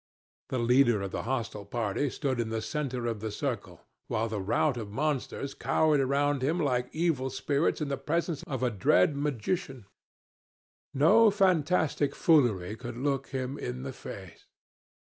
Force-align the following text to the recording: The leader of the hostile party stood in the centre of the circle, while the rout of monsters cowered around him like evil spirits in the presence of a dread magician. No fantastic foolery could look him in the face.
The 0.49 0.57
leader 0.57 1.03
of 1.03 1.11
the 1.11 1.21
hostile 1.29 1.63
party 1.63 2.09
stood 2.09 2.39
in 2.39 2.49
the 2.49 2.63
centre 2.63 3.05
of 3.05 3.19
the 3.19 3.29
circle, 3.29 3.85
while 4.07 4.27
the 4.27 4.41
rout 4.41 4.75
of 4.75 4.89
monsters 4.89 5.53
cowered 5.53 5.99
around 5.99 6.41
him 6.41 6.59
like 6.59 6.89
evil 6.91 7.29
spirits 7.29 7.81
in 7.81 7.87
the 7.89 7.97
presence 7.97 8.41
of 8.47 8.63
a 8.63 8.71
dread 8.71 9.15
magician. 9.15 9.85
No 10.91 11.29
fantastic 11.29 12.15
foolery 12.15 12.75
could 12.75 12.97
look 12.97 13.27
him 13.27 13.59
in 13.59 13.83
the 13.83 13.93
face. 13.93 14.47